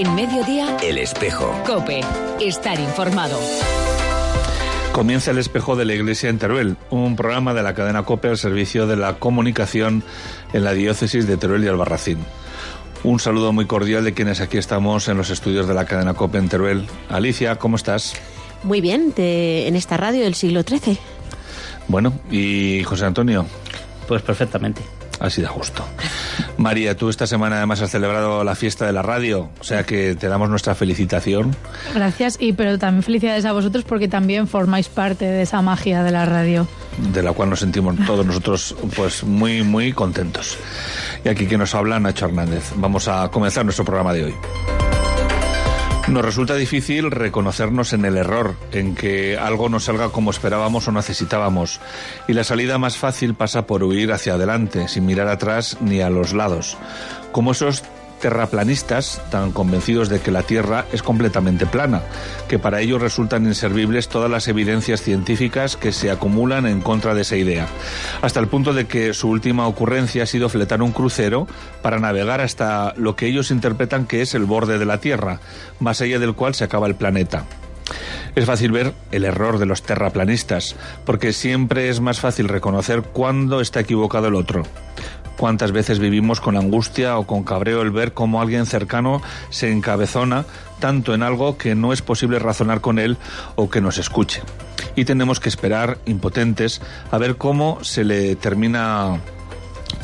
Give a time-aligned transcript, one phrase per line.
[0.00, 1.54] En mediodía, El espejo.
[1.66, 2.00] Cope.
[2.40, 3.38] Estar informado.
[4.92, 8.38] Comienza el espejo de la Iglesia en Teruel, un programa de la cadena COPE al
[8.38, 10.02] servicio de la comunicación
[10.54, 12.18] en la diócesis de Teruel y Albarracín.
[13.04, 16.38] Un saludo muy cordial de quienes aquí estamos en los estudios de la cadena COPE
[16.38, 16.86] en Teruel.
[17.10, 18.14] Alicia, ¿cómo estás?
[18.62, 20.98] Muy bien, de- en esta radio del siglo XIII.
[21.88, 23.44] Bueno, y José Antonio,
[24.08, 24.80] Pues perfectamente.
[25.18, 25.84] así de justo.
[26.60, 30.14] María, tú esta semana además has celebrado la fiesta de la radio, o sea que
[30.14, 31.56] te damos nuestra felicitación.
[31.94, 36.10] Gracias, y pero también felicidades a vosotros porque también formáis parte de esa magia de
[36.10, 36.68] la radio.
[37.14, 40.58] de la cual nos sentimos todos nosotros pues muy muy contentos.
[41.24, 42.72] Y aquí que nos habla Nacho Hernández.
[42.76, 44.34] Vamos a comenzar nuestro programa de hoy.
[46.10, 50.92] Nos resulta difícil reconocernos en el error, en que algo no salga como esperábamos o
[50.92, 51.80] necesitábamos.
[52.26, 56.10] Y la salida más fácil pasa por huir hacia adelante, sin mirar atrás ni a
[56.10, 56.76] los lados.
[57.30, 57.84] Como esos
[58.20, 62.02] terraplanistas tan convencidos de que la Tierra es completamente plana,
[62.48, 67.22] que para ellos resultan inservibles todas las evidencias científicas que se acumulan en contra de
[67.22, 67.66] esa idea,
[68.22, 71.48] hasta el punto de que su última ocurrencia ha sido fletar un crucero
[71.82, 75.40] para navegar hasta lo que ellos interpretan que es el borde de la Tierra,
[75.80, 77.46] más allá del cual se acaba el planeta.
[78.36, 83.60] Es fácil ver el error de los terraplanistas, porque siempre es más fácil reconocer cuándo
[83.60, 84.62] está equivocado el otro.
[85.40, 90.44] Cuántas veces vivimos con angustia o con cabreo el ver cómo alguien cercano se encabezona
[90.80, 93.16] tanto en algo que no es posible razonar con él
[93.54, 94.42] o que nos escuche.
[94.96, 99.18] Y tenemos que esperar, impotentes, a ver cómo se le termina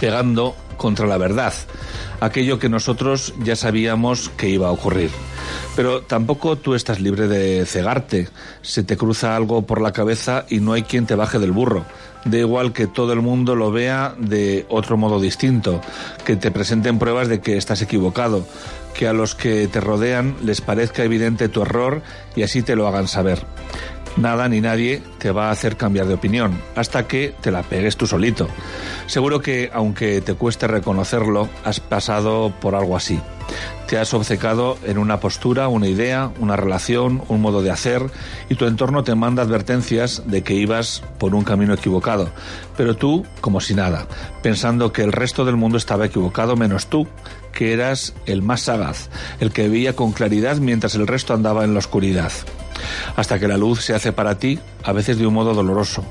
[0.01, 1.53] pegando contra la verdad,
[2.21, 5.11] aquello que nosotros ya sabíamos que iba a ocurrir.
[5.75, 8.29] Pero tampoco tú estás libre de cegarte.
[8.63, 11.85] Se te cruza algo por la cabeza y no hay quien te baje del burro.
[12.25, 15.81] Da igual que todo el mundo lo vea de otro modo distinto,
[16.25, 18.45] que te presenten pruebas de que estás equivocado,
[18.95, 22.03] que a los que te rodean les parezca evidente tu error
[22.35, 23.47] y así te lo hagan saber.
[24.16, 27.97] Nada ni nadie te va a hacer cambiar de opinión hasta que te la pegues
[27.97, 28.49] tú solito.
[29.06, 33.21] Seguro que, aunque te cueste reconocerlo, has pasado por algo así.
[33.87, 38.10] Te has obcecado en una postura, una idea, una relación, un modo de hacer
[38.49, 42.31] y tu entorno te manda advertencias de que ibas por un camino equivocado.
[42.76, 44.06] Pero tú, como si nada,
[44.43, 47.06] pensando que el resto del mundo estaba equivocado menos tú,
[47.53, 49.09] que eras el más sagaz,
[49.41, 52.32] el que veía con claridad mientras el resto andaba en la oscuridad
[53.17, 56.05] hasta que la luz se hace para ti, a veces de un modo doloroso.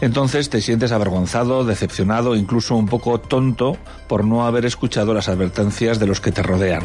[0.00, 3.76] Entonces te sientes avergonzado, decepcionado, incluso un poco tonto
[4.08, 6.82] por no haber escuchado las advertencias de los que te rodean.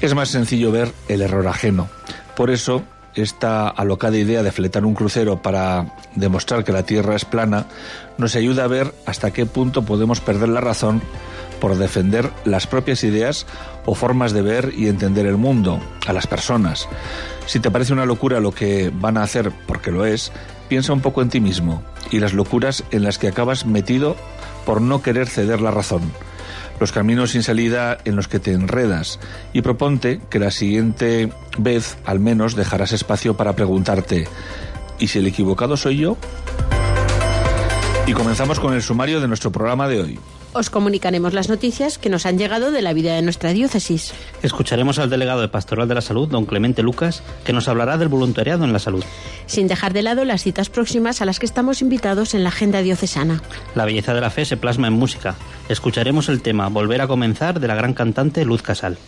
[0.00, 1.88] Es más sencillo ver el error ajeno.
[2.34, 2.82] Por eso,
[3.14, 7.66] esta alocada idea de fletar un crucero para demostrar que la Tierra es plana
[8.18, 11.02] nos ayuda a ver hasta qué punto podemos perder la razón
[11.60, 13.46] por defender las propias ideas
[13.86, 16.88] o formas de ver y entender el mundo, a las personas.
[17.46, 20.32] Si te parece una locura lo que van a hacer, porque lo es,
[20.68, 24.16] piensa un poco en ti mismo y las locuras en las que acabas metido
[24.64, 26.02] por no querer ceder la razón.
[26.80, 29.20] Los caminos sin salida en los que te enredas
[29.52, 34.26] y proponte que la siguiente vez al menos dejarás espacio para preguntarte
[34.98, 36.16] ¿y si el equivocado soy yo?
[38.06, 40.18] Y comenzamos con el sumario de nuestro programa de hoy.
[40.52, 44.12] Os comunicaremos las noticias que nos han llegado de la vida de nuestra diócesis.
[44.42, 48.08] Escucharemos al delegado de Pastoral de la Salud, don Clemente Lucas, que nos hablará del
[48.08, 49.04] voluntariado en la salud.
[49.46, 52.82] Sin dejar de lado las citas próximas a las que estamos invitados en la agenda
[52.82, 53.40] diocesana.
[53.76, 55.36] La belleza de la fe se plasma en música.
[55.68, 58.98] Escucharemos el tema Volver a comenzar de la gran cantante Luz Casal.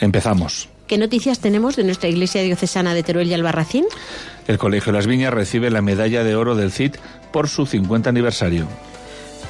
[0.00, 0.68] Empezamos.
[0.88, 3.84] ¿Qué noticias tenemos de nuestra iglesia diocesana de Teruel y Albarracín?
[4.48, 6.96] El Colegio Las Viñas recibe la medalla de oro del CID
[7.32, 8.66] por su 50 aniversario.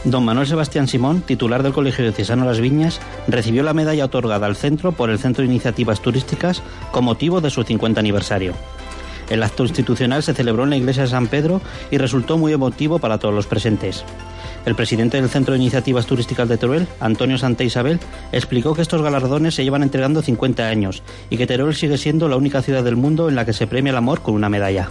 [0.05, 4.55] Don Manuel Sebastián Simón, titular del Colegio Diocesano Las Viñas, recibió la medalla otorgada al
[4.55, 8.53] centro por el Centro de Iniciativas Turísticas con motivo de su 50 aniversario.
[9.31, 12.99] El acto institucional se celebró en la iglesia de San Pedro y resultó muy emotivo
[12.99, 14.05] para todos los presentes.
[14.67, 17.99] El presidente del Centro de Iniciativas Turísticas de Teruel, Antonio Santa Isabel,
[18.31, 22.37] explicó que estos galardones se llevan entregando 50 años y que Teruel sigue siendo la
[22.37, 24.91] única ciudad del mundo en la que se premia el amor con una medalla.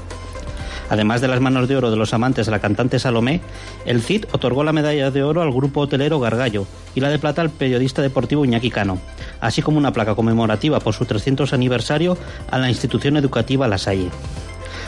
[0.89, 3.41] Además de las manos de oro de los amantes de la cantante Salomé,
[3.85, 6.65] el CID otorgó la medalla de oro al grupo hotelero Gargallo
[6.95, 9.00] y la de plata al periodista deportivo Iñaki Cano,
[9.41, 12.18] así como una placa conmemorativa por su 300 aniversario
[12.51, 14.09] a la institución educativa La Salle.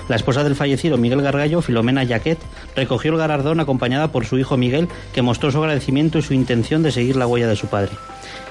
[0.07, 2.37] La esposa del fallecido Miguel Gargallo, Filomena Yaquet,
[2.75, 6.83] recogió el galardón acompañada por su hijo Miguel, que mostró su agradecimiento y su intención
[6.83, 7.91] de seguir la huella de su padre.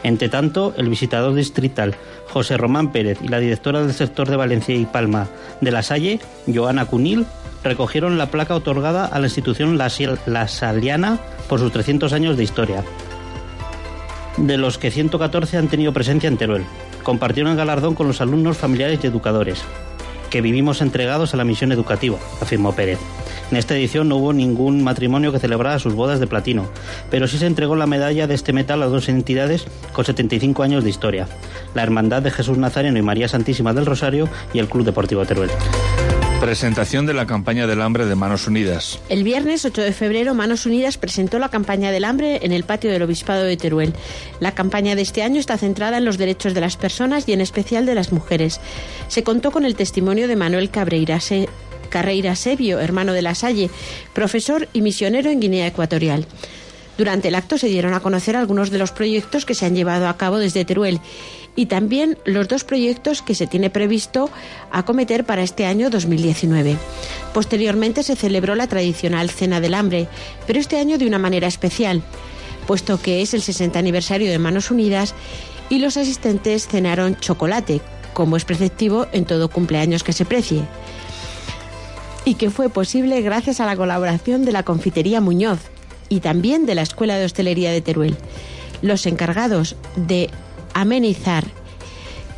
[0.03, 1.95] Entre tanto, el visitador distrital
[2.29, 5.29] José Román Pérez y la directora del sector de Valencia y Palma
[5.61, 6.21] de La Salle,
[6.53, 7.25] Joana Cunil,
[7.63, 11.19] recogieron la placa otorgada a la institución la Saliana
[11.49, 12.85] por sus 300 años de historia,
[14.37, 16.65] de los que 114 han tenido presencia en Teruel.
[17.03, 19.63] compartieron el galardón con los alumnos, familiares y educadores,
[20.35, 22.99] que vivimos entregados a la misión educativa, afirmó Pérez.
[23.53, 26.67] En esta edición no hubo ningún matrimonio que celebrara sus bodas de platino,
[27.09, 30.83] pero sí se entregó la medalla de este metal a dos entidades con 75 años
[30.83, 31.29] de historia,
[31.77, 35.51] la Hermandad de Jesús Nazareno y María Santísima del Rosario y el Club Deportivo Teruel.
[36.45, 39.01] Presentación de la campaña del hambre de Manos Unidas.
[39.09, 42.91] El viernes 8 de febrero, Manos Unidas presentó la campaña del hambre en el patio
[42.91, 43.95] del Obispado de Teruel.
[44.41, 47.41] La campaña de este año está centrada en los derechos de las personas y en
[47.41, 48.61] especial de las mujeres.
[49.09, 51.19] Se contó con el testimonio de Manuel Cabreira
[51.89, 53.71] Carreira Sebio, hermano de La Salle,
[54.13, 56.27] profesor y misionero en Guinea Ecuatorial.
[56.97, 60.09] Durante el acto se dieron a conocer algunos de los proyectos que se han llevado
[60.09, 61.01] a cabo desde Teruel
[61.57, 64.31] y también los dos proyectos que se tiene previsto
[64.71, 66.77] acometer para este año 2019.
[67.33, 70.09] Posteriormente se celebró la tradicional Cena del Hambre,
[70.47, 72.03] pero este año de una manera especial,
[72.67, 75.15] puesto que es el 60 aniversario de Manos Unidas
[75.71, 77.81] y los asistentes cenaron chocolate,
[78.13, 80.63] como es preceptivo en todo cumpleaños que se precie
[82.25, 85.74] y que fue posible gracias a la colaboración de la Confitería Muñoz
[86.15, 88.17] y también de la Escuela de Hostelería de Teruel.
[88.83, 90.31] Los encargados de
[90.73, 91.45] amenizar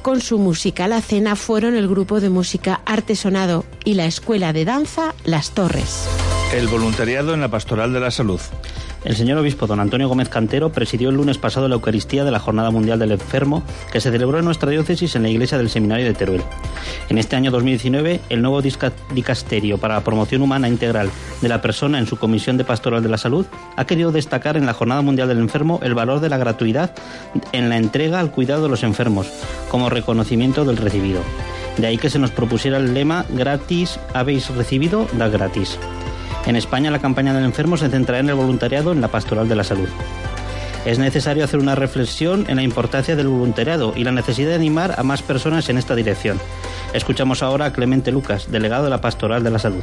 [0.01, 4.65] con su música la cena fueron el grupo de música Artesonado y la Escuela de
[4.65, 6.07] Danza Las Torres.
[6.55, 8.41] El voluntariado en la Pastoral de la Salud.
[9.05, 12.39] El señor obispo don Antonio Gómez Cantero presidió el lunes pasado la Eucaristía de la
[12.39, 13.63] Jornada Mundial del Enfermo
[13.93, 16.43] que se celebró en nuestra diócesis en la iglesia del Seminario de Teruel.
[17.09, 21.11] En este año 2019, el nuevo dicasterio para la promoción humana integral
[21.41, 23.47] de la persona en su Comisión de Pastoral de la Salud
[23.77, 26.95] ha querido destacar en la Jornada Mundial del Enfermo el valor de la gratuidad
[27.53, 29.29] en la entrega al cuidado de los enfermos
[29.71, 31.21] como reconocimiento del recibido.
[31.77, 35.79] De ahí que se nos propusiera el lema gratis habéis recibido, da gratis.
[36.47, 39.57] En España la campaña del enfermo se centrará en el voluntariado en la pastoral de
[39.57, 39.89] la salud.
[40.85, 44.95] Es necesario hacer una reflexión en la importancia del voluntariado y la necesidad de animar
[44.97, 46.39] a más personas en esta dirección.
[46.93, 49.83] Escuchamos ahora a Clemente Lucas, delegado de la Pastoral de la Salud.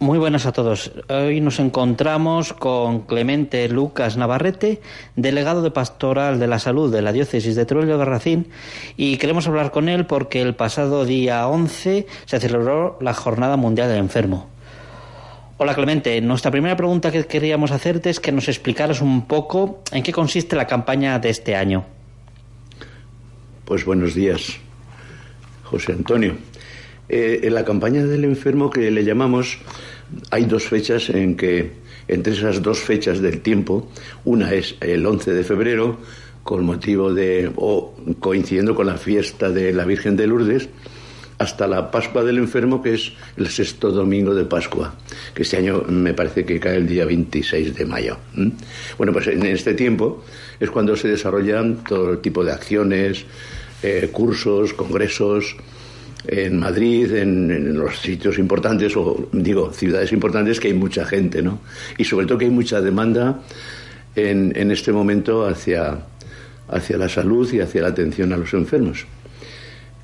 [0.00, 0.90] Muy buenas a todos.
[1.08, 4.80] Hoy nos encontramos con Clemente Lucas Navarrete,
[5.14, 8.48] delegado de Pastoral de la Salud de la Diócesis de Teruel de Racín,
[8.96, 13.88] y queremos hablar con él porque el pasado día 11 se celebró la Jornada Mundial
[13.88, 14.48] del Enfermo.
[15.58, 20.02] Hola Clemente, nuestra primera pregunta que queríamos hacerte es que nos explicaras un poco en
[20.02, 21.84] qué consiste la campaña de este año.
[23.64, 24.58] Pues buenos días,
[25.62, 26.34] José Antonio.
[27.08, 29.58] Eh, en la campaña del enfermo que le llamamos
[30.30, 31.72] hay dos fechas en que,
[32.08, 33.88] entre esas dos fechas del tiempo,
[34.24, 35.98] una es el 11 de febrero,
[36.42, 40.68] con motivo de, o coincidiendo con la fiesta de la Virgen de Lourdes,
[41.38, 44.94] hasta la Pascua del Enfermo, que es el sexto domingo de Pascua,
[45.34, 48.18] que este año me parece que cae el día 26 de mayo.
[48.96, 50.24] Bueno, pues en este tiempo
[50.60, 53.24] es cuando se desarrollan todo tipo de acciones,
[53.82, 55.56] eh, cursos, congresos,
[56.26, 61.60] en Madrid, en, los sitios importantes, o digo, ciudades importantes, que hay mucha gente, ¿no?
[61.98, 63.40] Y sobre todo que hay mucha demanda
[64.16, 65.98] en, este momento hacia,
[66.68, 69.06] hacia la salud y hacia la atención a los enfermos.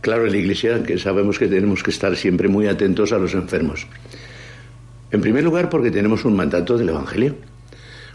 [0.01, 3.35] Claro, en la Iglesia que sabemos que tenemos que estar siempre muy atentos a los
[3.35, 3.87] enfermos.
[5.11, 7.37] En primer lugar, porque tenemos un mandato del Evangelio.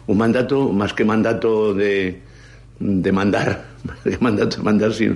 [0.07, 2.21] Un mandato, más que mandato de,
[2.79, 3.65] de mandar,
[4.03, 5.15] de mandato de mandar, sino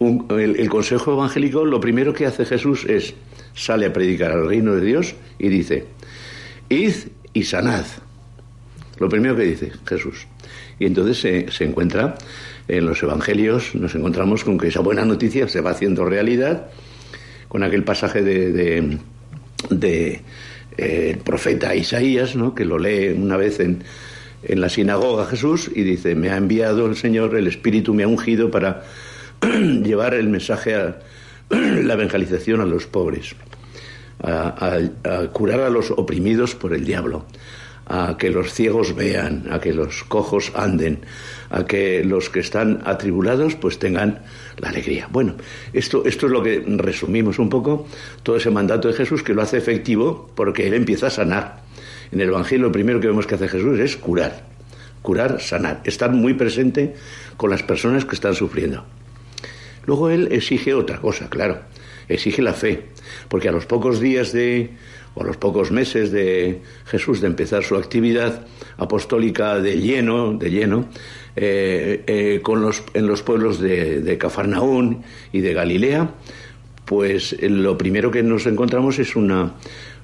[0.00, 3.14] el, consejo evangélico, lo primero que hace Jesús es,
[3.54, 5.86] sale a predicar al reino de Dios y dice,
[6.68, 6.94] id
[7.32, 7.84] y sanad.
[8.98, 10.26] Lo primero que dice Jesús.
[10.78, 12.16] Y entonces se, encuentra
[12.68, 16.68] en los evangelios, nos encontramos con que esa buena noticia se va haciendo realidad,
[17.48, 18.98] con aquel pasaje de,
[19.70, 20.20] de,
[20.76, 22.54] eh, el profeta Isaías, ¿no?
[22.54, 23.82] que lo lee una vez en,
[24.42, 28.08] en la sinagoga Jesús y dice, me ha enviado el Señor, el Espíritu me ha
[28.08, 28.84] ungido para
[29.82, 30.98] llevar el mensaje a
[31.50, 33.34] la evangelización a los pobres,
[34.22, 34.80] a,
[35.32, 37.24] curar a los oprimidos por el diablo,
[37.86, 41.00] a que los ciegos vean, a que los cojos anden,
[41.48, 44.20] a que los que están atribulados pues tengan
[44.58, 45.08] la alegría.
[45.10, 45.36] Bueno,
[45.72, 47.86] esto, esto es lo que resumimos un poco,
[48.22, 51.62] todo ese mandato de Jesús que lo hace efectivo porque Él empieza a sanar.
[52.12, 54.44] En el Evangelio lo primero que vemos que hace Jesús es curar,
[55.00, 56.94] curar, sanar, estar muy presente
[57.38, 58.84] con las personas que están sufriendo.
[59.88, 61.60] Luego él exige otra cosa, claro,
[62.10, 62.82] exige la fe,
[63.30, 64.68] porque a los pocos días de,
[65.14, 70.50] o a los pocos meses de Jesús de empezar su actividad apostólica de lleno, de
[70.50, 70.88] lleno,
[71.36, 76.10] eh, eh, con los, en los pueblos de, de Cafarnaún y de Galilea,
[76.84, 79.54] pues lo primero que nos encontramos es una,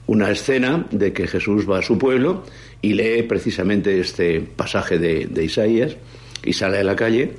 [0.06, 2.42] una escena de que Jesús va a su pueblo
[2.80, 5.94] y lee precisamente este pasaje de, de Isaías
[6.42, 7.32] y sale a la calle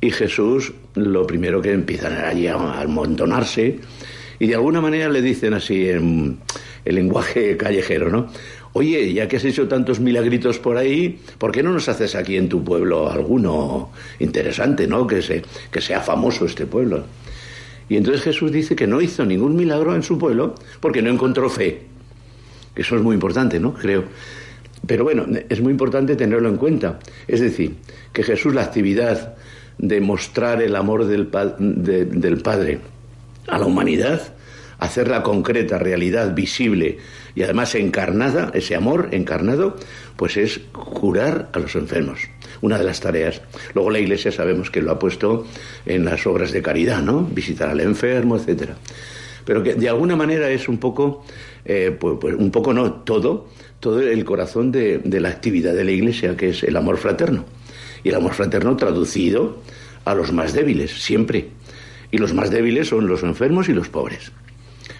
[0.00, 3.80] Y Jesús lo primero que empiezan allí a amontonarse
[4.38, 6.38] y de alguna manera le dicen así en
[6.84, 8.28] el lenguaje callejero, ¿no?
[8.74, 12.36] Oye, ya que has hecho tantos milagritos por ahí, ¿por qué no nos haces aquí
[12.36, 15.06] en tu pueblo alguno interesante, ¿no?
[15.06, 17.04] Que, se, que sea famoso este pueblo.
[17.88, 21.48] Y entonces Jesús dice que no hizo ningún milagro en su pueblo porque no encontró
[21.48, 21.84] fe.
[22.74, 23.72] Eso es muy importante, ¿no?
[23.72, 24.04] Creo.
[24.86, 26.98] Pero bueno, es muy importante tenerlo en cuenta.
[27.26, 27.76] Es decir,
[28.12, 29.36] que Jesús la actividad
[29.78, 32.80] de mostrar el amor del, del Padre
[33.46, 34.34] a la humanidad,
[34.78, 36.98] hacerla concreta, realidad, visible
[37.34, 39.76] y además encarnada, ese amor encarnado,
[40.16, 42.20] pues es curar a los enfermos.
[42.62, 43.42] Una de las tareas.
[43.74, 45.46] Luego la Iglesia sabemos que lo ha puesto
[45.84, 47.22] en las obras de caridad, ¿no?
[47.22, 48.76] Visitar al enfermo, etcétera.
[49.44, 51.24] Pero que de alguna manera es un poco,
[51.64, 55.84] eh, pues, pues, un poco no, todo, todo el corazón de, de la actividad de
[55.84, 57.44] la Iglesia, que es el amor fraterno.
[58.06, 59.56] Y el amor fraterno traducido
[60.04, 61.48] a los más débiles, siempre.
[62.12, 64.30] Y los más débiles son los enfermos y los pobres.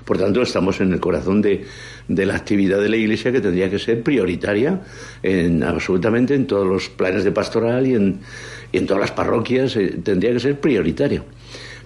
[0.04, 1.66] Por tanto, estamos en el corazón de,
[2.08, 4.80] de, la actividad de la Iglesia que tendría que ser prioritaria
[5.22, 8.18] en, absolutamente en todos los planes de pastoral y en,
[8.72, 11.26] y en todas las parroquias, eh, tendría que ser prioritario.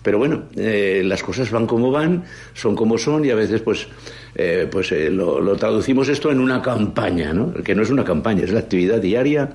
[0.03, 2.25] Pero bueno, eh, las cosas van como van,
[2.55, 3.89] son como son y a veces pues,
[4.37, 7.53] eh, pues lo, traducimos esto en una campaña, ¿no?
[7.53, 9.51] que no es una campaña, es la actividad diaria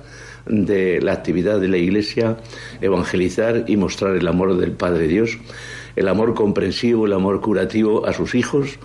[0.46, 2.36] de la actividad de la Iglesia,
[2.80, 5.38] evangelizar y mostrar el amor del Padre Dios,
[5.96, 8.78] el amor comprensivo, el amor curativo a sus hijos,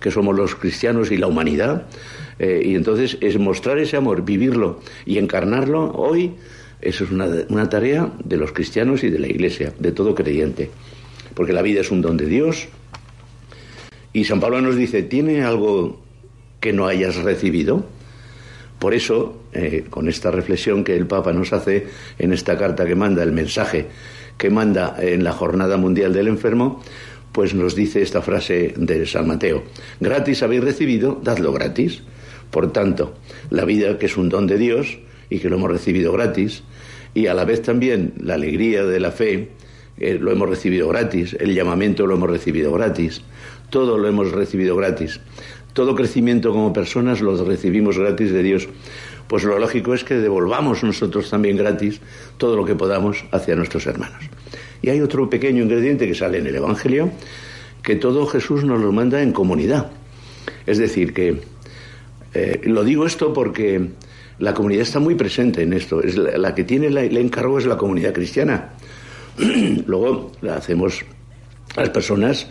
[0.00, 1.86] que somos los cristianos y la humanidad.
[2.38, 6.34] Eh, y entonces es mostrar ese amor, vivirlo y encarnarlo hoy.
[6.80, 10.70] Eso es una, una tarea de los cristianos y de la Iglesia, de todo creyente.
[11.34, 12.68] Porque la vida es un don de Dios.
[14.12, 16.00] Y San Pablo nos dice, ¿tiene algo
[16.60, 17.86] que no hayas recibido?
[18.78, 21.86] Por eso, eh, con esta reflexión que el Papa nos hace
[22.18, 23.86] en esta carta que manda, el mensaje
[24.36, 26.80] que manda en la Jornada Mundial del Enfermo,
[27.32, 29.64] pues nos dice esta frase de San Mateo,
[30.00, 32.02] gratis habéis recibido, dadlo gratis.
[32.50, 33.14] Por tanto,
[33.50, 36.62] la vida que es un don de Dios y que lo hemos recibido gratis,
[37.14, 39.50] y a la vez también la alegría de la fe,
[39.98, 43.22] eh, lo hemos recibido gratis, el llamamiento lo hemos recibido gratis,
[43.70, 45.20] todo lo hemos recibido gratis
[45.78, 48.68] todo crecimiento como personas lo recibimos gratis de Dios.
[49.28, 52.00] Pues lo lógico es que devolvamos nosotros también gratis
[52.36, 54.24] todo lo que podamos hacia nuestros hermanos.
[54.82, 57.12] Y hay otro pequeño ingrediente que sale en el Evangelio,
[57.80, 59.92] que todo Jesús nos lo manda en comunidad.
[60.66, 61.42] Es decir, que
[62.34, 63.90] eh, lo digo esto porque
[64.40, 66.02] la comunidad está muy presente en esto.
[66.02, 68.70] Es la, que tiene el encargo es la comunidad cristiana.
[69.86, 71.04] Luego la hacemos
[71.76, 72.48] las personas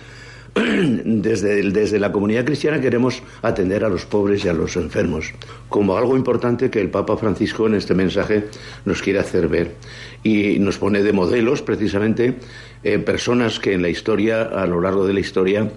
[1.06, 5.34] desde, desde la comunidad cristiana queremos atender a los pobres y a los enfermos,
[5.70, 8.46] como algo importante que el Papa Francisco en este mensaje
[8.86, 9.76] nos quiere hacer ver.
[10.24, 12.36] Y nos pone de modelos precisamente
[12.84, 15.70] eh, personas que en la historia, a lo largo de la historia,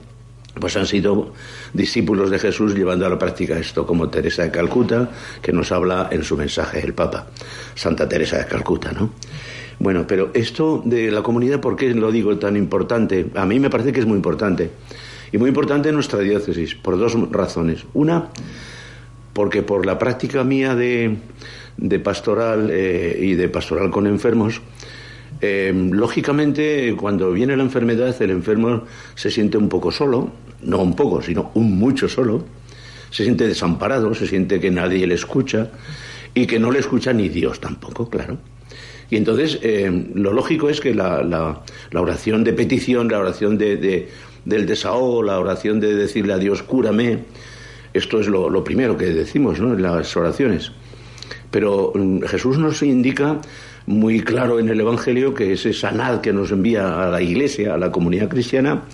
[0.58, 1.32] pues han sido
[1.72, 5.10] discípulos de Jesús llevando a la práctica esto, como Teresa de Calcuta,
[5.40, 7.28] que nos habla en su mensaje el Papa,
[7.75, 9.12] Santa Teresa de Calcuta, ¿no?
[9.80, 13.30] Bueno, pero esto de la comunidad, ¿por qué lo digo tan importante?
[13.34, 14.70] A mí me parece que es muy importante.
[15.32, 17.87] Y muy importante en nuestra diócesis, por dos razones.
[17.94, 18.28] Una,
[19.32, 21.16] porque por la práctica mía de,
[21.78, 24.60] de pastoral eh, y de pastoral con enfermos,
[25.40, 28.84] eh, lógicamente cuando viene la enfermedad el enfermo
[29.14, 32.44] se siente un poco solo, no un poco, sino un mucho solo,
[33.08, 35.70] se siente desamparado, se siente que nadie le escucha
[36.34, 38.37] y que no le escucha ni Dios tampoco, claro.
[39.11, 43.76] Y entonces eh, lo lógico es que la, la, oración de petición, la oración de,
[43.76, 44.09] de,
[44.45, 47.19] del desahogo, la oración de decirle a Dios, cúrame,
[47.93, 49.75] esto es lo, lo primero que decimos ¿no?
[49.75, 50.73] en las oraciones.
[51.50, 53.40] Pero um, Jesús nos indica
[53.87, 57.79] muy claro en el Evangelio que ese sanad que nos envía a la iglesia, a
[57.79, 58.85] la comunidad cristiana,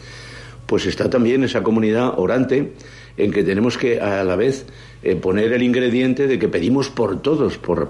[0.65, 2.73] pues está también esa comunidad orante
[3.17, 4.67] en que tenemos que a la vez
[5.03, 7.89] eh, poner el ingrediente de que pedimos por todos, por,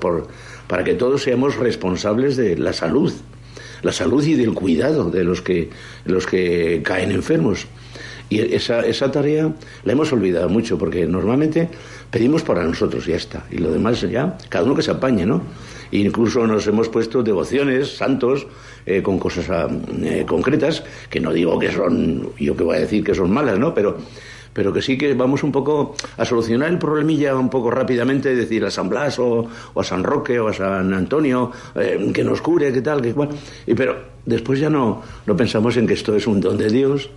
[0.66, 3.12] para que todos seamos responsables de la salud,
[3.82, 5.70] la salud y del cuidado de los que,
[6.04, 7.66] los que caen enfermos.
[8.28, 9.54] Y esa, esa tarea
[9.84, 11.68] la hemos olvidado mucho, porque normalmente
[12.10, 13.46] pedimos para nosotros ya está.
[13.50, 15.42] Y lo demás ya, cada uno que se apañe, ¿no?
[15.92, 18.46] E incluso nos hemos puesto devociones, santos,
[18.84, 19.70] eh, con cosas
[20.02, 23.58] eh, concretas, que no digo que son, yo que voy a decir que son malas,
[23.58, 23.72] ¿no?
[23.72, 23.96] Pero
[24.56, 28.64] pero que sí que vamos un poco a solucionar el problemilla un poco rápidamente, decir
[28.64, 32.40] a San Blas o, o a San Roque o a San Antonio, eh, que nos
[32.40, 33.28] cure, que tal, que igual.
[33.66, 33.94] Y, pero
[34.24, 37.10] después ya no, no pensamos en que esto es un don de Dios,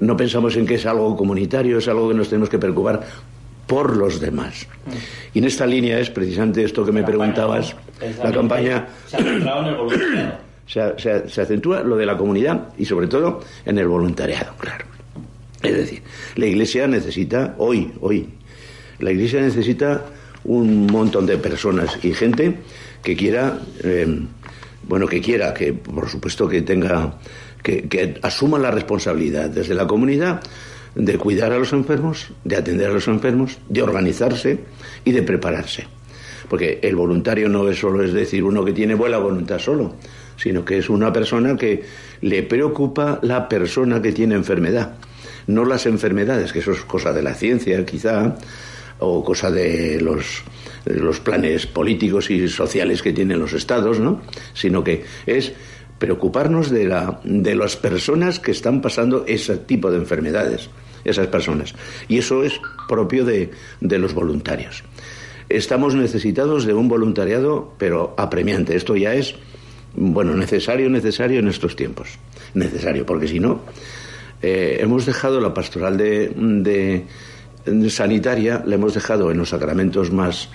[0.00, 3.00] no pensamos en que es algo comunitario, es algo que nos tenemos que preocupar
[3.68, 4.66] por los demás.
[5.32, 7.76] Y en esta línea es precisamente esto que me preguntabas,
[8.22, 8.88] la campaña...
[9.06, 10.34] Se ha centrado en el voluntariado.
[10.66, 14.86] se, se- se acentúa lo de la comunidad y sobre todo en el voluntariado, claro.
[15.64, 16.02] Es decir,
[16.36, 18.28] la Iglesia necesita, hoy, hoy,
[18.98, 20.04] la Iglesia necesita
[20.44, 22.58] un montón de personas y gente
[23.02, 24.06] que quiera, eh,
[24.86, 27.18] bueno, que quiera, que por supuesto que tenga,
[27.62, 30.42] que, que asuma la responsabilidad desde la comunidad
[30.94, 34.60] de cuidar a los enfermos, de atender a los enfermos, de organizarse
[35.04, 35.86] y de prepararse.
[36.48, 39.96] Porque el voluntario no es solo, es decir, uno que tiene buena voluntad solo,
[40.36, 41.82] sino que es una persona que
[42.20, 44.94] le preocupa la persona que tiene enfermedad,
[45.46, 48.36] no las enfermedades, que eso es cosa de la ciencia quizá,
[48.98, 50.42] o cosa de los,
[50.84, 54.22] de los planes políticos y sociales que tienen los estados, ¿no?
[54.54, 55.52] Sino que es
[55.98, 60.68] preocuparnos de, la, de las personas que están pasando ese tipo de enfermedades,
[61.04, 61.74] esas personas.
[62.08, 64.84] Y eso es propio de, de los voluntarios.
[65.48, 68.76] Estamos necesitados de un voluntariado, pero apremiante.
[68.76, 69.34] Esto ya es,
[69.94, 72.18] bueno, necesario, necesario en estos tiempos.
[72.54, 73.60] Necesario, porque si no,
[74.46, 76.28] eh, hemos dejado la pastoral de,
[77.66, 80.50] de- sanitaria, la hemos dejado en los sacramentos más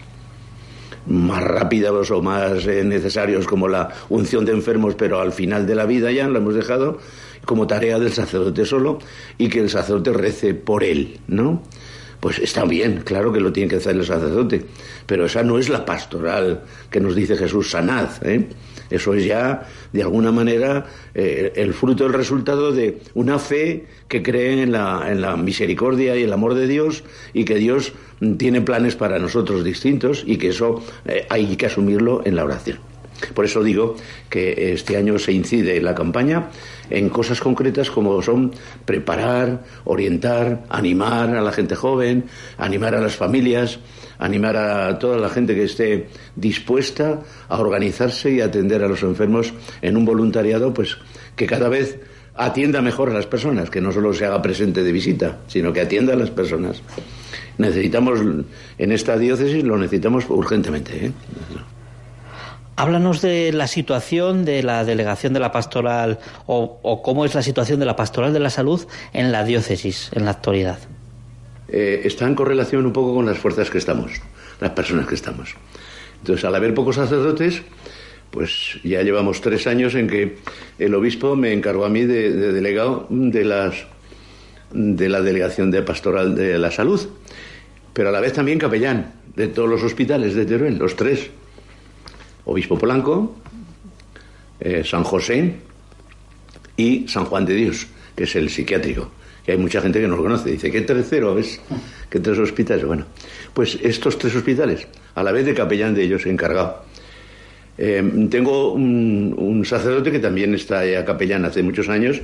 [1.07, 5.73] más rápidos o más eh, necesarios como la unción de enfermos, pero al final de
[5.73, 6.99] la vida ya lo hemos dejado
[7.45, 8.99] como tarea del sacerdote solo
[9.37, 11.63] y que el sacerdote rece por él, ¿no?
[12.19, 14.65] Pues está bien, claro que lo tiene que hacer el sacerdote,
[15.07, 18.47] pero esa no es la pastoral que nos dice Jesús, sanad, ¿eh?
[18.89, 24.23] Eso es ya, de alguna manera, eh, el fruto, el resultado de una fe que
[24.23, 27.03] cree en la, en la misericordia y el amor de Dios
[27.33, 27.93] y que Dios
[28.37, 32.79] tiene planes para nosotros distintos y que eso eh, hay que asumirlo en la oración.
[33.33, 33.95] Por eso digo
[34.29, 36.49] que este año se incide en la campaña
[36.89, 38.53] en cosas concretas como son
[38.85, 42.25] preparar, orientar, animar a la gente joven,
[42.57, 43.79] animar a las familias,
[44.19, 49.53] animar a toda la gente que esté dispuesta a organizarse y atender a los enfermos
[49.81, 50.97] en un voluntariado pues
[51.35, 51.99] que cada vez
[52.35, 55.81] atienda mejor a las personas, que no solo se haga presente de visita, sino que
[55.81, 56.81] atienda a las personas.
[57.57, 58.19] Necesitamos
[58.77, 61.11] en esta diócesis lo necesitamos urgentemente, ¿eh?
[62.77, 67.41] Háblanos de la situación de la delegación de la pastoral o, o cómo es la
[67.43, 70.79] situación de la pastoral de la salud en la diócesis en la actualidad.
[71.71, 74.11] Eh, está en correlación un poco con las fuerzas que estamos,
[74.59, 75.55] las personas que estamos.
[76.19, 77.61] Entonces, al haber pocos sacerdotes,
[78.31, 80.37] pues ya llevamos tres años en que
[80.77, 83.85] el obispo me encargó a mí de, de delegado de las
[84.71, 87.01] de la delegación de pastoral de la salud,
[87.93, 91.29] pero a la vez también capellán de todos los hospitales de Teruel, los tres,
[92.45, 93.35] obispo Polanco,
[94.59, 95.55] eh, San José
[96.77, 99.11] y San Juan de Dios, que es el psiquiátrico.
[99.49, 100.51] Hay mucha gente que no lo conoce.
[100.51, 101.59] Dice, ¿qué tercero ves?
[102.09, 102.85] ¿Qué tres hospitales?
[102.85, 103.05] Bueno,
[103.53, 106.83] pues estos tres hospitales, a la vez de capellán de ellos encargado.
[107.77, 112.21] Eh, tengo un, sacerdote que también está ya capellán hace muchos años,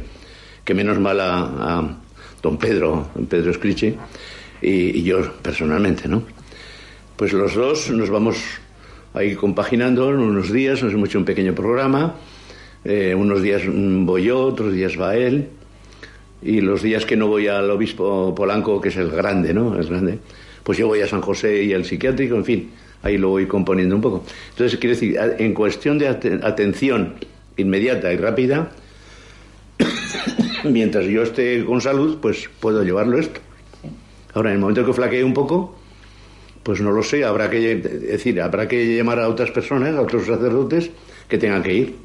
[0.66, 1.98] que menos mal a,
[2.42, 3.96] don Pedro, Pedro Escriche,
[4.62, 6.24] y, yo personalmente, ¿no?
[7.16, 8.38] Pues los dos nos vamos
[9.14, 12.16] ahí compaginando unos días, nos hemos hecho un pequeño programa,
[12.84, 15.48] eh, unos días mm, voy yo, otros días va él,
[16.42, 19.78] y los días que no voy al obispo Polanco, que es el grande, ¿no?
[19.78, 20.20] El grande,
[20.64, 22.72] pues yo voy a San José y al psiquiátrico, en fin,
[23.04, 24.24] ahí lo voy componiendo un poco.
[24.52, 27.16] Entonces, quiero decir, en cuestión de aten- atención
[27.58, 28.72] inmediata y rápida,
[30.64, 33.40] mientras yo esté con salud, pues puedo llevarlo esto.
[34.34, 35.78] Ahora, en el momento que flaquee un poco,
[36.64, 40.02] pues no lo sé, habrá que, es decir, habrá que llamar a otras personas, a
[40.02, 40.90] otros sacerdotes
[41.30, 41.96] que tengan que ir.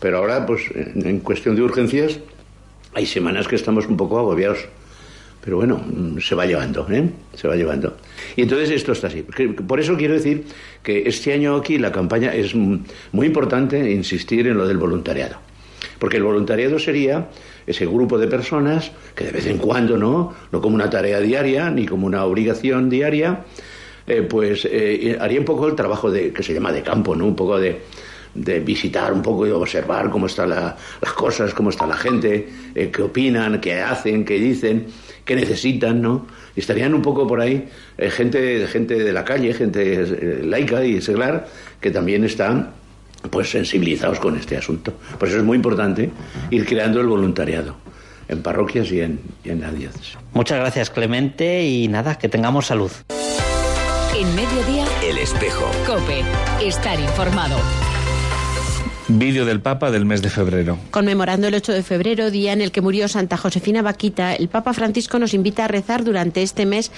[0.00, 2.20] Pero ahora, pues en cuestión de urgencias,
[2.94, 4.66] hay semanas que estamos un poco agobiados.
[5.44, 7.10] Pero bueno, mm, se va llevando, ¿eh?
[7.34, 7.96] Se va llevando.
[8.34, 9.22] Y entonces esto está así.
[9.22, 10.44] Por eso quiero decir
[10.82, 15.36] que este año aquí la campaña es muy importante insistir en lo del voluntariado.
[15.98, 17.28] Porque el voluntariado sería
[17.66, 20.34] ese grupo de personas que de vez en cuando, ¿no?
[20.50, 23.44] No como una tarea diaria, ni como una obligación diaria,
[24.06, 27.26] eh, pues eh, haría un poco el trabajo de, que se llama de campo, ¿no?
[27.26, 27.80] Un poco de,
[28.34, 32.48] de visitar, un poco de observar cómo están la- las cosas, cómo está la gente,
[32.74, 34.86] eh, qué opinan, qué hacen, qué dicen,
[35.24, 36.26] qué necesitan, ¿no?
[36.56, 40.84] Y estarían un poco por ahí eh, gente, gente de la calle, gente eh, laica
[40.84, 41.46] y seglar,
[41.80, 42.70] que también están
[43.30, 44.92] pues sensibilizados con este asunto.
[45.18, 46.10] Por eso es muy importante
[46.50, 47.76] ir creando el voluntariado
[48.28, 50.18] en parroquias y en, y en la diócesis.
[50.32, 52.90] Muchas gracias Clemente y nada, que tengamos salud.
[54.18, 55.70] En mediodía, El espejo.
[55.86, 56.22] Cope.
[56.62, 57.56] Estar informado.
[59.08, 60.78] Vídeo del Papa del mes de febrero.
[60.90, 64.72] Conmemorando el 8 de febrero, día en el que murió Santa Josefina Vaquita, el Papa
[64.72, 66.90] Francisco nos invita a rezar durante este mes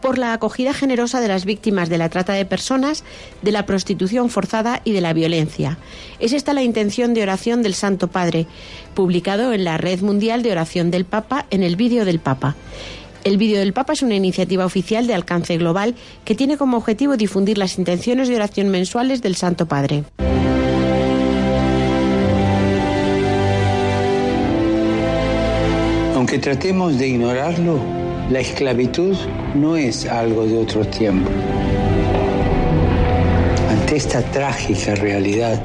[0.00, 3.02] por la acogida generosa de las víctimas de la trata de personas,
[3.42, 5.78] de la prostitución forzada y de la violencia.
[6.20, 8.46] Es esta la intención de oración del Santo Padre,
[8.94, 12.54] publicado en la Red Mundial de Oración del Papa en el vídeo del Papa.
[13.24, 17.16] El vídeo del Papa es una iniciativa oficial de alcance global que tiene como objetivo
[17.16, 20.04] difundir las intenciones de oración mensuales del Santo Padre.
[26.28, 27.80] Aunque tratemos de ignorarlo,
[28.28, 29.16] la esclavitud
[29.54, 31.30] no es algo de otro tiempo.
[33.70, 35.58] Ante esta trágica realidad,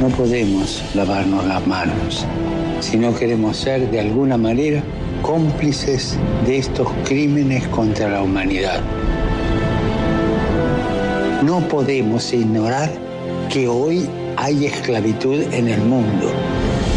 [0.00, 2.24] no podemos lavarnos las manos
[2.78, 4.84] si no queremos ser de alguna manera
[5.20, 8.80] cómplices de estos crímenes contra la humanidad.
[11.42, 12.88] No podemos ignorar
[13.52, 16.30] que hoy hay esclavitud en el mundo,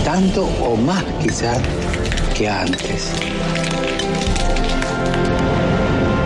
[0.06, 1.60] tanto o más quizás
[2.42, 3.14] que antes.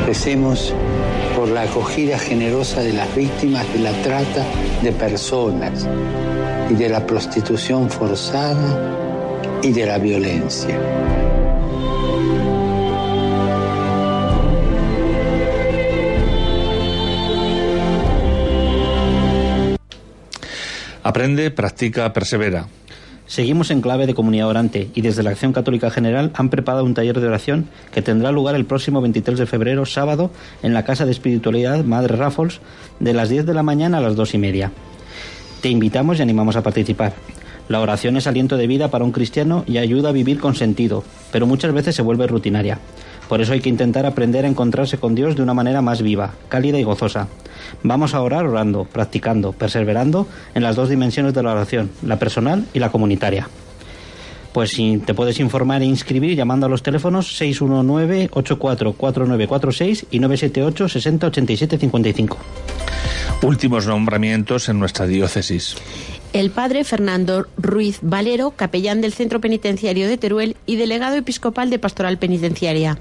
[0.06, 0.74] Recemos
[1.36, 4.46] por la acogida generosa de las víctimas de la trata
[4.82, 5.86] de personas
[6.70, 10.80] y de la prostitución forzada y de la violencia.
[21.04, 22.68] Aprende, practica, persevera.
[23.28, 26.94] Seguimos en clave de comunidad orante y desde la Acción Católica General han preparado un
[26.94, 30.30] taller de oración que tendrá lugar el próximo 23 de febrero, sábado,
[30.62, 32.60] en la Casa de Espiritualidad Madre Raffles,
[33.00, 34.72] de las 10 de la mañana a las 2 y media.
[35.62, 37.14] Te invitamos y animamos a participar.
[37.68, 41.04] La oración es aliento de vida para un cristiano y ayuda a vivir con sentido,
[41.32, 42.78] pero muchas veces se vuelve rutinaria.
[43.28, 46.34] Por eso hay que intentar aprender a encontrarse con Dios de una manera más viva,
[46.48, 47.28] cálida y gozosa.
[47.84, 52.66] Vamos a orar orando, practicando, perseverando en las dos dimensiones de la oración, la personal
[52.74, 53.48] y la comunitaria.
[54.54, 61.28] Pues si te puedes informar e inscribir llamando a los teléfonos 619-844946 y 978 60
[61.28, 62.38] 87 55.
[63.42, 65.76] Últimos nombramientos en nuestra diócesis.
[66.36, 71.80] El padre Fernando Ruiz Valero, capellán del Centro Penitenciario de Teruel y delegado episcopal de
[71.80, 72.98] Pastoral Penitenciaria.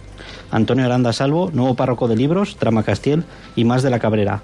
[0.53, 3.25] Antonio Aranda Salvo, nuevo párroco de Libros, Trama Castiel
[3.57, 4.41] y más de la Cabrera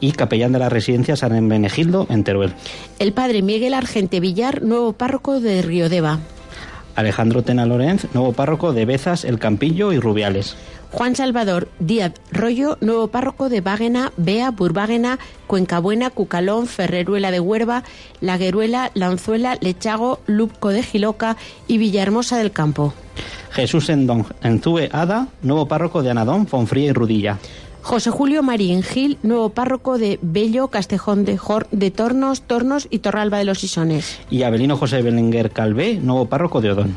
[0.00, 2.54] y capellán de la residencia San Benegildo en Teruel.
[2.98, 6.20] El padre Miguel Argente Villar, nuevo párroco de Riodeva.
[6.96, 10.56] Alejandro Tena Lorenz, nuevo párroco de Bezas, El Campillo y Rubiales.
[10.92, 17.84] Juan Salvador Díaz Rollo, nuevo párroco de Váguena, Bea, Burbáguena, Cuencabuena, Cucalón, Ferreruela de Huerva,
[18.20, 22.92] Lagueruela, Lanzuela, Lechago, Lupco de Giloca y Villahermosa del Campo.
[23.52, 27.38] Jesús Endón Enzúe Ada, nuevo párroco de Anadón, Fonfría y Rudilla.
[27.82, 32.98] José Julio Marín Gil, nuevo párroco de Bello, Castejón de, Jor, de Tornos, Tornos y
[32.98, 34.18] Torralba de los Isones.
[34.28, 36.96] Y Abelino José Belenguer Calvé, nuevo párroco de Odón.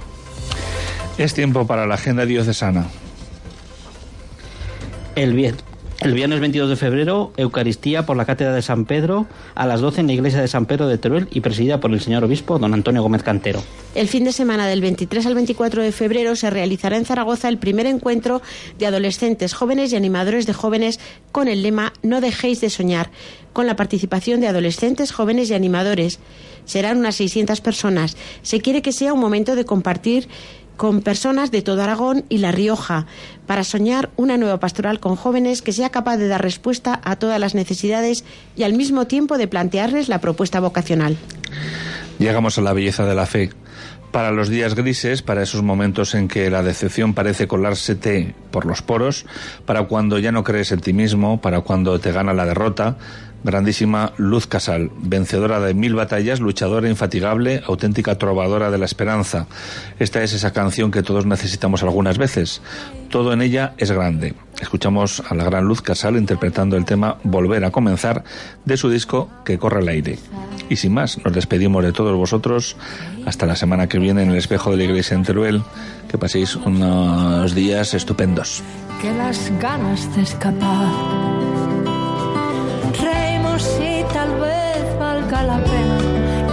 [1.18, 2.88] Es tiempo para la agenda diocesana.
[5.16, 5.56] El, vier-
[6.02, 10.02] el viernes 22 de febrero, Eucaristía por la Cátedra de San Pedro a las 12
[10.02, 12.74] en la iglesia de San Pedro de Teruel y presidida por el señor obispo don
[12.74, 13.64] Antonio Gómez Cantero.
[13.96, 17.58] El fin de semana del 23 al 24 de febrero se realizará en Zaragoza el
[17.60, 18.42] primer encuentro
[18.80, 21.00] de adolescentes, jóvenes y animadores de jóvenes
[21.32, 23.12] con el lema No dejéis de soñar,
[23.54, 26.20] con la participación de adolescentes, jóvenes y animadores.
[26.66, 28.18] Serán unas 600 personas.
[28.42, 30.28] Se quiere que sea un momento de compartir
[30.78, 33.06] con personas de todo Aragón y La Rioja,
[33.46, 37.40] para soñar una nueva pastoral con jóvenes que sea capaz de dar respuesta a todas
[37.40, 38.24] las necesidades
[38.56, 41.18] y al mismo tiempo de plantearles la propuesta vocacional.
[42.20, 43.50] Llegamos a la belleza de la fe.
[44.12, 48.84] Para los días grises, para esos momentos en que la decepción parece colársete por los
[48.84, 49.26] poros,
[49.66, 52.98] para cuando ya no crees en ti mismo, para cuando te gana la derrota,
[53.44, 59.48] grandísima Luz Casal, vencedora de mil batallas, luchadora infatigable, auténtica trovadora de la esperanza.
[60.00, 62.62] Esta es esa canción que todos necesitamos algunas veces.
[63.10, 64.34] Todo en ella es grande.
[64.62, 68.24] Escuchamos a la gran Luz Casal interpretando el tema Volver a comenzar
[68.66, 70.20] de su disco Que corre el aire.
[70.70, 72.78] Y sin más, nos despedimos de todos vosotros
[73.26, 75.64] hasta la semana que viene en el espejo de la iglesia en Teruel.
[76.10, 78.64] Que paséis unos días estupendos.
[79.02, 81.53] que las ganas de escapar
[83.64, 85.98] si tal vez valga la pena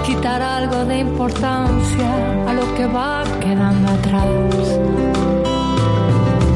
[0.07, 2.11] quitar algo de importancia
[2.49, 4.65] a lo que va quedando atrás.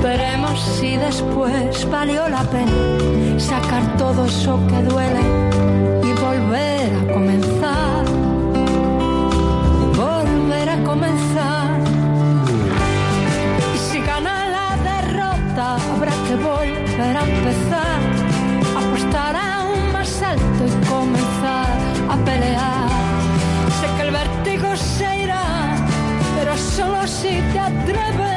[0.03, 5.25] Veremos si después valió la pena sacar todo eso que duele
[6.09, 8.05] y volver a comenzar.
[10.05, 11.71] Volver a comenzar.
[13.75, 17.93] Y si gana la derrota, habrá que volver a empezar.
[20.35, 21.77] salto e comenzar
[22.09, 22.88] a pelear.
[23.81, 25.77] Sé que el vértigo se irá,
[26.37, 28.34] pero solo si te atreves.